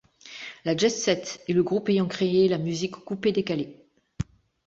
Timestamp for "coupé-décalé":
3.05-3.85